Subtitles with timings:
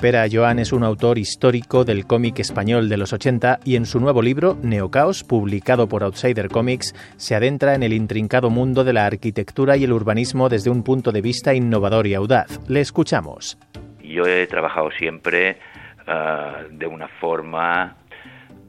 [0.00, 4.00] Pera Joan es un autor histórico del cómic español de los 80 y en su
[4.00, 9.04] nuevo libro, Neocaos, publicado por Outsider Comics, se adentra en el intrincado mundo de la
[9.04, 12.66] arquitectura y el urbanismo desde un punto de vista innovador y audaz.
[12.66, 13.58] Le escuchamos.
[14.02, 15.58] Yo he trabajado siempre
[16.06, 17.98] ah, de una forma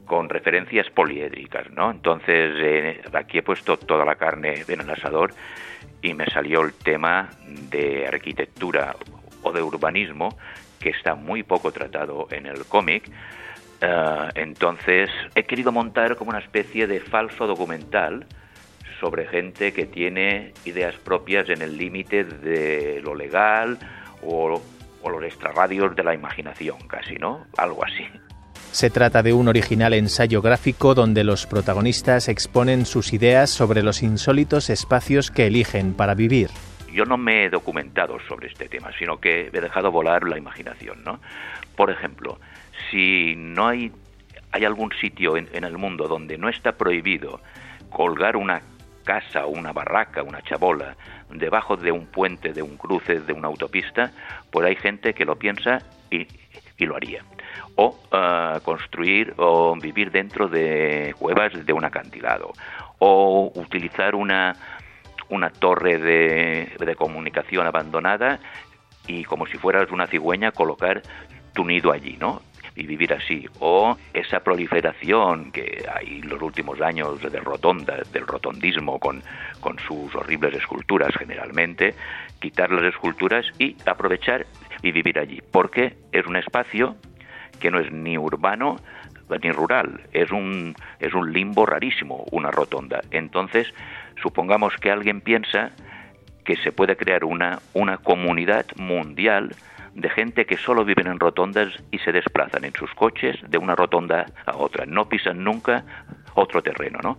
[0.04, 1.92] con referencias poliédricas, ¿no?
[1.92, 5.32] Entonces, eh, aquí he puesto toda la carne en el asador
[6.02, 7.30] y me salió el tema
[7.70, 8.94] de arquitectura
[9.42, 10.36] o de urbanismo
[10.82, 13.10] que está muy poco tratado en el cómic.
[13.80, 18.26] Eh, entonces, he querido montar como una especie de falso documental
[19.00, 23.78] sobre gente que tiene ideas propias en el límite de lo legal
[24.22, 24.60] o,
[25.02, 27.46] o los extrarradios de la imaginación, casi, ¿no?
[27.56, 28.04] Algo así.
[28.70, 34.02] Se trata de un original ensayo gráfico donde los protagonistas exponen sus ideas sobre los
[34.02, 36.48] insólitos espacios que eligen para vivir.
[36.92, 41.02] Yo no me he documentado sobre este tema, sino que he dejado volar la imaginación,
[41.04, 41.20] ¿no?
[41.76, 42.38] Por ejemplo,
[42.90, 43.92] si no hay,
[44.52, 47.40] hay algún sitio en, en el mundo donde no está prohibido
[47.90, 48.60] colgar una
[49.04, 50.96] casa, una barraca, una chabola,
[51.30, 54.12] debajo de un puente, de un cruce, de una autopista,
[54.50, 55.78] pues hay gente que lo piensa
[56.10, 56.26] y,
[56.78, 57.24] y lo haría.
[57.76, 62.52] O eh, construir o vivir dentro de cuevas de un acantilado.
[62.98, 64.54] O utilizar una,
[65.32, 68.38] una torre de, comunicación abandonada
[69.06, 71.02] y como si fueras una cigüeña colocar
[71.54, 72.42] tu nido allí, ¿no?
[72.74, 73.46] y vivir así.
[73.58, 79.22] O esa proliferación que hay en los últimos años de rotondas, del rotondismo con,
[79.60, 81.94] con sus horribles esculturas generalmente,
[82.40, 84.46] quitar las esculturas y aprovechar
[84.82, 85.42] y vivir allí.
[85.50, 86.96] Porque es un espacio
[87.60, 88.76] que no es ni urbano
[89.38, 93.00] ni rural, es un, es un limbo rarísimo, una rotonda.
[93.10, 93.72] Entonces,
[94.20, 95.70] supongamos que alguien piensa
[96.44, 99.54] que se puede crear una, una comunidad mundial
[99.94, 103.74] de gente que solo viven en rotondas y se desplazan en sus coches de una
[103.76, 104.86] rotonda a otra.
[104.86, 105.84] No pisan nunca
[106.34, 107.18] otro terreno, ¿no?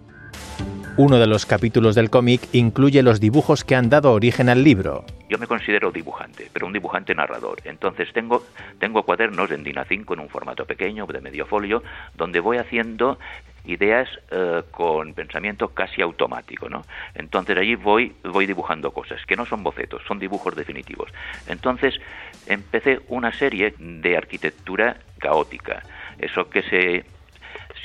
[0.95, 5.05] Uno de los capítulos del cómic incluye los dibujos que han dado origen al libro.
[5.33, 7.59] Yo me considero dibujante, pero un dibujante narrador.
[7.65, 8.45] Entonces tengo,
[8.77, 11.81] tengo cuadernos en DIN A5 en un formato pequeño, de medio folio,
[12.13, 13.17] donde voy haciendo
[13.65, 16.83] ideas eh, con pensamiento casi automático, ¿no?
[17.15, 21.09] Entonces allí voy, voy dibujando cosas que no son bocetos, son dibujos definitivos.
[21.47, 21.99] Entonces
[22.45, 25.81] empecé una serie de arquitectura caótica,
[26.19, 27.05] eso que se,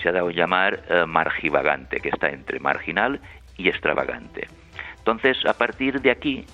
[0.03, 3.23] se ha dado a llamar eh, margivagante, que está entre marginal
[3.57, 4.49] y extravagante.
[4.99, 6.45] Entonces a partir de aquí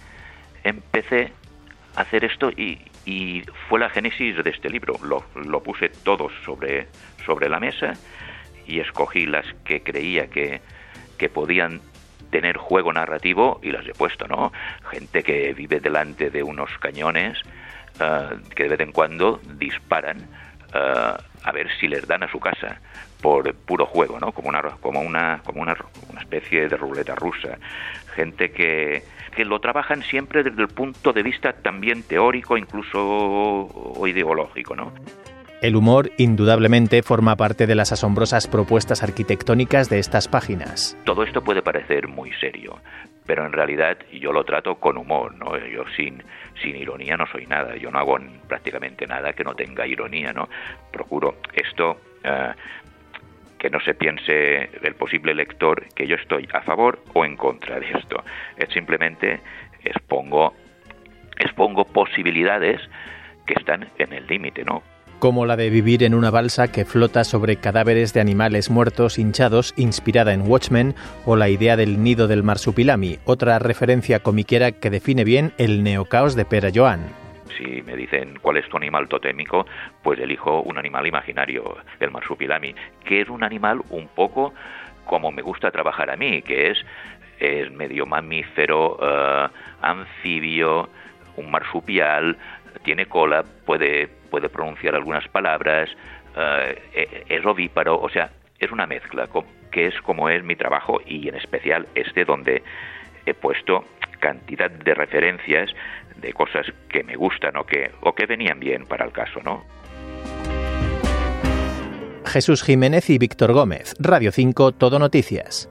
[0.65, 1.33] empecé
[1.95, 4.95] a hacer esto y, y fue la génesis de este libro.
[5.05, 6.89] Lo, lo puse todo sobre,
[7.25, 7.93] sobre la mesa
[8.67, 10.61] y escogí las que creía que,
[11.19, 11.81] que podían
[12.31, 14.53] tener juego narrativo y las he puesto, ¿no?
[14.91, 17.39] Gente que vive delante de unos cañones
[18.01, 20.19] uh, que de vez en cuando disparan
[20.75, 22.81] uh, a ver si les dan a su casa
[23.21, 24.33] por puro juego, ¿no?
[24.33, 25.77] Como una como una como una,
[26.11, 27.59] una especie de ruleta rusa.
[28.15, 34.07] Gente que que lo trabajan siempre desde el punto de vista también teórico, incluso o
[34.07, 34.93] ideológico, ¿no?
[35.65, 40.95] El humor, indudablemente, forma parte de las asombrosas propuestas arquitectónicas de estas páginas.
[41.07, 42.81] Todo esto puede parecer muy serio,
[43.25, 45.57] pero en realidad yo lo trato con humor, ¿no?
[45.57, 46.23] Yo sin,
[46.63, 50.51] sin ironía no soy nada, yo no hago prácticamente nada que no tenga ironía, ¿no?
[50.93, 51.93] Procuro esto,
[52.27, 52.53] uh,
[53.57, 57.81] que no se piense el posible lector que yo estoy a favor o en contra
[57.81, 58.23] de esto.
[58.59, 59.41] Es simplemente
[59.83, 60.53] expongo,
[61.39, 62.83] expongo posibilidades
[63.47, 64.83] que están en el límite, ¿no?
[65.25, 69.73] Como la de vivir en una balsa que flota sobre cadáveres de animales muertos hinchados,
[69.79, 75.25] inspirada en Watchmen, o la idea del nido del marsupilami, otra referencia comiquera que define
[75.25, 77.07] bien el neocaos de Pera Joan.
[77.57, 79.65] Si me dicen cuál es tu animal totémico,
[80.03, 82.75] pues elijo un animal imaginario, el marsupilami,
[83.07, 84.53] que es un animal un poco
[85.07, 86.79] como me gusta trabajar a mí, que es,
[87.41, 89.49] es medio mamífero, uh,
[89.81, 90.91] anfibio,
[91.39, 92.37] un marsupial,
[92.83, 95.89] tiene cola, puede puede pronunciar algunas palabras,
[96.37, 96.75] uh,
[97.29, 99.29] es ovíparo, o sea, es una mezcla,
[99.71, 102.65] que es como es mi trabajo y en especial este donde
[103.27, 103.85] he puesto
[104.19, 105.71] cantidad de referencias
[106.17, 109.63] de cosas que me gustan o que, o que venían bien para el caso, ¿no?
[112.27, 115.71] Jesús Jiménez y Víctor Gómez, Radio 5, Todo Noticias.